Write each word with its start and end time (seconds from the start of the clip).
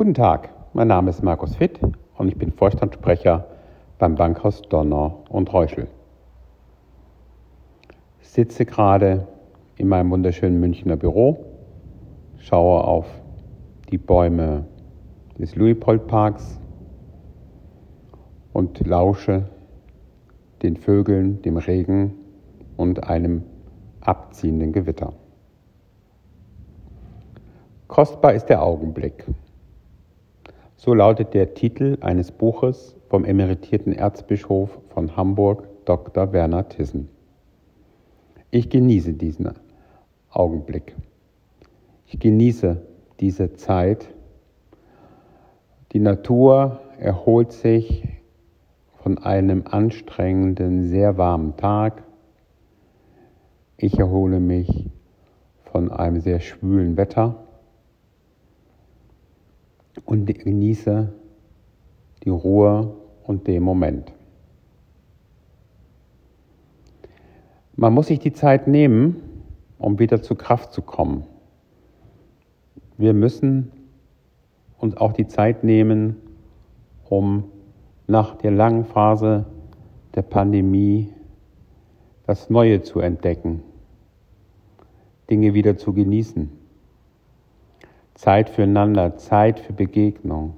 Guten 0.00 0.14
Tag, 0.14 0.48
mein 0.72 0.88
Name 0.88 1.10
ist 1.10 1.22
Markus 1.22 1.56
Fitt 1.56 1.78
und 2.16 2.28
ich 2.28 2.38
bin 2.38 2.52
Vorstandssprecher 2.52 3.44
beim 3.98 4.14
Bankhaus 4.14 4.62
Donner 4.62 5.18
und 5.28 5.52
Reuschel. 5.52 5.88
Ich 8.22 8.30
sitze 8.30 8.64
gerade 8.64 9.28
in 9.76 9.88
meinem 9.88 10.10
wunderschönen 10.10 10.58
Münchner 10.58 10.96
Büro, 10.96 11.44
schaue 12.38 12.82
auf 12.82 13.08
die 13.90 13.98
Bäume 13.98 14.64
des 15.36 15.54
Louis-Pold-Parks 15.54 16.58
und 18.54 18.80
lausche 18.86 19.50
den 20.62 20.78
Vögeln, 20.78 21.42
dem 21.42 21.58
Regen 21.58 22.14
und 22.78 23.04
einem 23.04 23.42
abziehenden 24.00 24.72
Gewitter. 24.72 25.12
Kostbar 27.86 28.32
ist 28.32 28.46
der 28.46 28.62
Augenblick. 28.62 29.26
So 30.82 30.94
lautet 30.94 31.34
der 31.34 31.52
Titel 31.52 31.98
eines 32.00 32.32
Buches 32.32 32.96
vom 33.10 33.26
emeritierten 33.26 33.92
Erzbischof 33.92 34.78
von 34.88 35.14
Hamburg, 35.14 35.68
Dr. 35.84 36.32
Werner 36.32 36.70
Tissen. 36.70 37.10
Ich 38.50 38.70
genieße 38.70 39.12
diesen 39.12 39.50
Augenblick. 40.30 40.96
Ich 42.06 42.18
genieße 42.18 42.80
diese 43.20 43.52
Zeit. 43.56 44.08
Die 45.92 46.00
Natur 46.00 46.80
erholt 46.98 47.52
sich 47.52 48.08
von 49.02 49.18
einem 49.18 49.64
anstrengenden, 49.66 50.84
sehr 50.84 51.18
warmen 51.18 51.58
Tag. 51.58 52.04
Ich 53.76 53.98
erhole 53.98 54.40
mich 54.40 54.88
von 55.64 55.92
einem 55.92 56.22
sehr 56.22 56.40
schwülen 56.40 56.96
Wetter 56.96 57.36
und 60.04 60.26
genieße 60.26 61.12
die 62.24 62.28
Ruhe 62.28 62.94
und 63.24 63.46
den 63.46 63.62
Moment. 63.62 64.12
Man 67.76 67.94
muss 67.94 68.08
sich 68.08 68.18
die 68.18 68.32
Zeit 68.32 68.68
nehmen, 68.68 69.16
um 69.78 69.98
wieder 69.98 70.20
zur 70.20 70.36
Kraft 70.36 70.72
zu 70.72 70.82
kommen. 70.82 71.24
Wir 72.98 73.14
müssen 73.14 73.72
uns 74.76 74.96
auch 74.96 75.12
die 75.12 75.26
Zeit 75.26 75.64
nehmen, 75.64 76.16
um 77.08 77.44
nach 78.06 78.36
der 78.36 78.50
langen 78.50 78.84
Phase 78.84 79.46
der 80.14 80.22
Pandemie 80.22 81.08
das 82.26 82.50
Neue 82.50 82.82
zu 82.82 83.00
entdecken, 83.00 83.62
Dinge 85.30 85.54
wieder 85.54 85.76
zu 85.76 85.92
genießen. 85.92 86.59
Zeit 88.20 88.50
füreinander, 88.50 89.16
Zeit 89.16 89.60
für 89.60 89.72
Begegnung, 89.72 90.52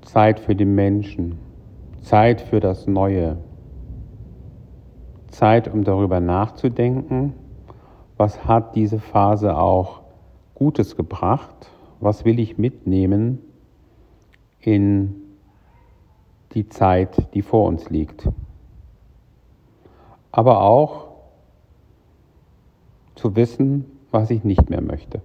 Zeit 0.00 0.40
für 0.40 0.54
den 0.54 0.74
Menschen, 0.74 1.38
Zeit 2.00 2.40
für 2.40 2.58
das 2.58 2.86
Neue, 2.86 3.36
Zeit, 5.28 5.68
um 5.68 5.84
darüber 5.84 6.20
nachzudenken, 6.20 7.34
was 8.16 8.46
hat 8.46 8.76
diese 8.76 8.98
Phase 8.98 9.54
auch 9.54 10.00
Gutes 10.54 10.96
gebracht, 10.96 11.70
was 12.00 12.24
will 12.24 12.40
ich 12.40 12.56
mitnehmen 12.56 13.38
in 14.58 15.16
die 16.54 16.70
Zeit, 16.70 17.34
die 17.34 17.42
vor 17.42 17.68
uns 17.68 17.90
liegt. 17.90 18.26
Aber 20.30 20.62
auch 20.62 21.08
zu 23.16 23.36
wissen, 23.36 23.84
was 24.10 24.30
ich 24.30 24.44
nicht 24.44 24.70
mehr 24.70 24.80
möchte. 24.80 25.20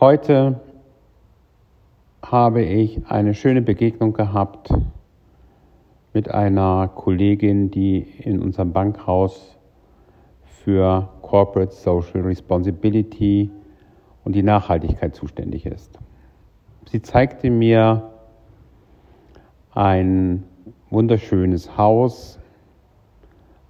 Heute 0.00 0.58
habe 2.22 2.62
ich 2.62 3.06
eine 3.06 3.34
schöne 3.34 3.60
Begegnung 3.60 4.14
gehabt 4.14 4.70
mit 6.14 6.30
einer 6.30 6.88
Kollegin, 6.88 7.70
die 7.70 7.98
in 7.98 8.40
unserem 8.40 8.72
Bankhaus 8.72 9.58
für 10.64 11.10
Corporate 11.20 11.72
Social 11.72 12.22
Responsibility 12.22 13.50
und 14.24 14.34
die 14.34 14.42
Nachhaltigkeit 14.42 15.14
zuständig 15.14 15.66
ist. 15.66 15.98
Sie 16.90 17.02
zeigte 17.02 17.50
mir 17.50 18.10
ein 19.74 20.44
wunderschönes 20.88 21.76
Haus 21.76 22.38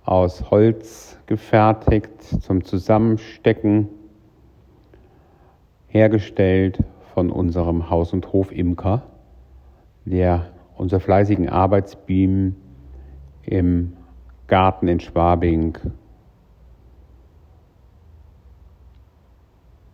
aus 0.04 0.48
Holz 0.48 1.18
gefertigt 1.26 2.22
zum 2.22 2.64
Zusammenstecken 2.64 3.88
hergestellt 5.90 6.78
von 7.14 7.30
unserem 7.30 7.90
Haus- 7.90 8.12
und 8.12 8.32
Hofimker, 8.32 9.02
der 10.04 10.46
unser 10.76 11.00
fleißigen 11.00 11.48
Arbeitsbeam 11.48 12.56
im 13.42 13.96
Garten 14.46 14.88
in 14.88 15.00
Schwabing 15.00 15.76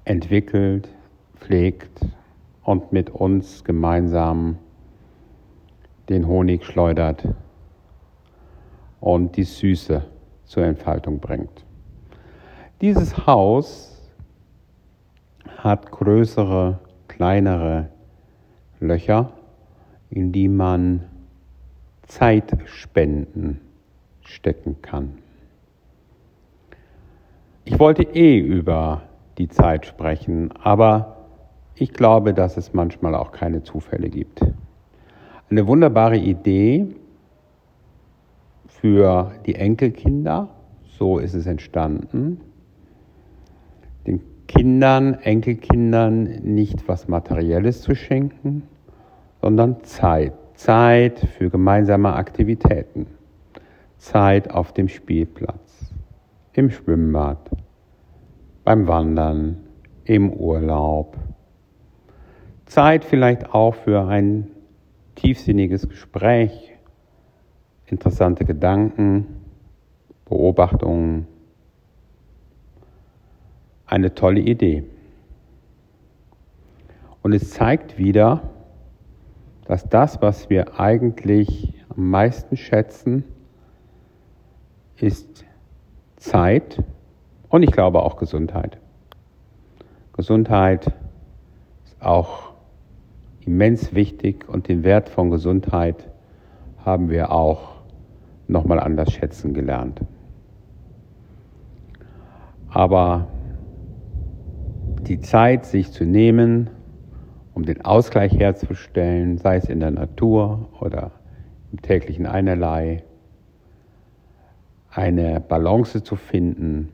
entwickelt, 0.05 0.89
pflegt 1.35 2.07
und 2.63 2.93
mit 2.93 3.11
uns 3.11 3.65
gemeinsam 3.65 4.59
den 6.09 6.27
Honig 6.27 6.65
schleudert 6.65 7.27
und 9.01 9.37
die 9.37 9.45
Süße 9.45 10.05
zur 10.45 10.65
Entfaltung 10.65 11.19
bringt. 11.19 11.65
Dieses 12.81 13.27
Haus 13.27 13.96
hat 15.59 15.91
größere, 15.91 16.79
kleinere 17.09 17.89
Löcher, 18.81 19.33
in 20.11 20.33
die 20.33 20.49
man 20.49 21.05
Zeitspenden 22.07 23.61
stecken 24.23 24.81
kann. 24.83 25.19
Ich 27.65 27.79
wollte 27.79 28.03
eh 28.03 28.39
über 28.39 29.03
die 29.39 29.49
Zeit 29.49 29.87
sprechen, 29.87 30.53
aber 30.63 31.17
ich 31.75 31.93
glaube, 31.93 32.33
dass 32.33 32.57
es 32.57 32.73
manchmal 32.73 33.15
auch 33.15 33.33
keine 33.33 33.63
Zufälle 33.63 34.09
gibt. 34.09 34.41
Eine 35.51 35.67
wunderbare 35.67 36.17
Idee 36.17 36.87
für 38.69 39.33
die 39.47 39.57
Enkelkinder, 39.57 40.49
so 40.99 41.19
ist 41.19 41.35
es 41.35 41.47
entstanden, 41.47 42.41
den 44.07 44.21
Kindern, 44.47 45.15
Enkelkindern 45.15 46.25
nicht 46.43 46.89
was 46.89 47.09
Materielles 47.09 47.83
zu 47.83 47.95
schenken, 47.95 48.63
sondern 49.41 49.83
Zeit. 49.85 50.33
Zeit 50.55 51.19
für 51.19 51.51
gemeinsame 51.51 52.15
Aktivitäten. 52.15 53.07
Zeit 53.99 54.51
auf 54.51 54.73
dem 54.73 54.89
Spielplatz, 54.89 55.95
im 56.53 56.71
Schwimmbad, 56.71 57.51
beim 58.65 58.89
Wandern, 58.89 59.59
im 60.05 60.33
Urlaub. 60.33 61.17
Zeit 62.67 63.05
vielleicht 63.05 63.55
auch 63.55 63.75
für 63.75 64.07
ein 64.07 64.51
tiefsinniges 65.15 65.89
Gespräch, 65.89 66.75
interessante 67.87 68.45
Gedanken, 68.45 69.27
Beobachtungen 70.25 71.27
eine 73.87 74.15
tolle 74.15 74.41
Idee. 74.41 74.85
Und 77.23 77.33
es 77.33 77.51
zeigt 77.51 77.99
wieder, 77.99 78.43
dass 79.67 79.89
das, 79.89 80.23
was 80.23 80.49
wir 80.49 80.79
eigentlich 80.79 81.75
am 81.89 82.11
meisten 82.11 82.57
schätzen, 82.57 83.25
ist 84.97 85.45
Zeit 86.17 86.83
und 87.49 87.63
ich 87.63 87.73
glaube 87.73 88.03
auch 88.03 88.17
Gesundheit. 88.17 88.79
Gesundheit 90.13 90.87
ist 91.85 92.01
auch 92.01 92.53
immens 93.41 93.95
wichtig 93.95 94.49
und 94.49 94.69
den 94.69 94.83
Wert 94.83 95.09
von 95.09 95.31
Gesundheit 95.31 96.09
haben 96.85 97.11
wir 97.11 97.33
auch 97.33 97.75
nochmal 98.49 98.81
anders 98.81 99.13
schätzen 99.13 99.53
gelernt. 99.53 100.01
Aber 102.71 103.27
die 105.07 105.21
Zeit 105.21 105.65
sich 105.67 105.93
zu 105.93 106.05
nehmen, 106.05 106.69
um 107.55 107.65
den 107.65 107.85
Ausgleich 107.85 108.33
herzustellen, 108.33 109.39
sei 109.39 109.57
es 109.57 109.67
in 109.67 109.81
der 109.81 109.93
Natur 109.93 110.69
oder 110.81 111.13
im 111.73 111.81
täglichen 111.81 112.27
Einerlei, 112.27 113.05
eine 114.91 115.41
Balance 115.41 116.03
zu 116.03 116.17
finden, 116.17 116.91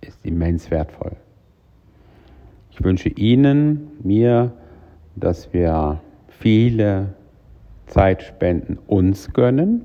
ist 0.00 0.24
immens 0.24 0.70
wertvoll. 0.70 1.16
Ich 2.70 2.82
wünsche 2.84 3.08
Ihnen, 3.08 3.90
mir, 4.02 4.52
dass 5.16 5.52
wir 5.52 6.00
viele 6.28 7.14
Zeitspenden 7.86 8.78
uns 8.86 9.32
gönnen, 9.32 9.84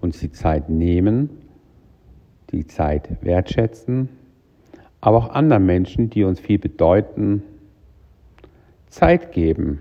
uns 0.00 0.18
die 0.20 0.32
Zeit 0.32 0.68
nehmen, 0.70 1.30
die 2.50 2.66
Zeit 2.66 3.10
wertschätzen 3.22 4.08
aber 5.08 5.16
auch 5.16 5.30
anderen 5.30 5.64
Menschen, 5.64 6.10
die 6.10 6.22
uns 6.22 6.38
viel 6.38 6.58
bedeuten, 6.58 7.42
Zeit 8.88 9.32
geben. 9.32 9.80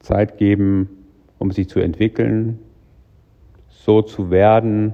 Zeit 0.00 0.38
geben, 0.38 0.88
um 1.38 1.52
sich 1.52 1.68
zu 1.68 1.78
entwickeln, 1.78 2.58
so 3.68 4.02
zu 4.02 4.32
werden, 4.32 4.92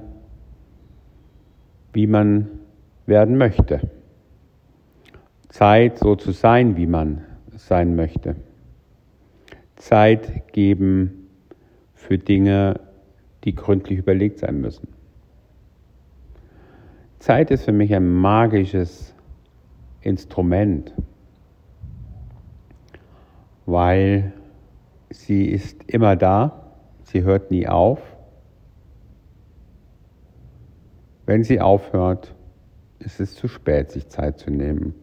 wie 1.91 2.05
man 2.05 2.47
werden 3.07 3.35
möchte. 3.35 3.81
Zeit, 5.49 5.97
so 5.97 6.15
zu 6.15 6.31
sein, 6.31 6.77
wie 6.77 6.85
man 6.85 7.23
sein 7.55 7.95
möchte. 7.95 8.35
Zeit 9.75 10.53
geben 10.53 11.29
für 11.95 12.19
Dinge, 12.19 12.79
die 13.43 13.55
gründlich 13.55 13.97
überlegt 13.97 14.37
sein 14.37 14.61
müssen. 14.61 14.92
Zeit 17.23 17.51
ist 17.51 17.63
für 17.63 17.71
mich 17.71 17.95
ein 17.95 18.15
magisches 18.15 19.15
Instrument, 20.01 20.93
weil 23.65 24.33
sie 25.09 25.45
ist 25.45 25.83
immer 25.83 26.17
da, 26.17 26.73
sie 27.03 27.23
hört 27.23 27.49
nie 27.49 27.65
auf. 27.65 28.01
Wenn 31.25 31.45
sie 31.45 31.61
aufhört, 31.61 32.35
ist 32.99 33.21
es 33.21 33.35
zu 33.35 33.47
spät, 33.47 33.91
sich 33.91 34.09
Zeit 34.09 34.37
zu 34.37 34.51
nehmen. 34.51 34.93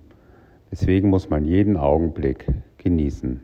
Deswegen 0.70 1.08
muss 1.08 1.30
man 1.30 1.46
jeden 1.46 1.78
Augenblick 1.78 2.52
genießen. 2.76 3.40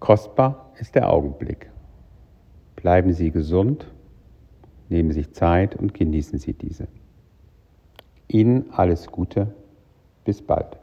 Kostbar 0.00 0.72
ist 0.80 0.96
der 0.96 1.08
Augenblick. 1.08 1.70
Bleiben 2.74 3.12
Sie 3.12 3.30
gesund, 3.30 3.86
nehmen 4.88 5.12
Sie 5.12 5.20
sich 5.20 5.34
Zeit 5.34 5.76
und 5.76 5.94
genießen 5.94 6.40
Sie 6.40 6.52
diese. 6.52 6.88
Ihnen 8.28 8.70
alles 8.70 9.06
Gute. 9.08 9.54
Bis 10.24 10.42
bald. 10.42 10.78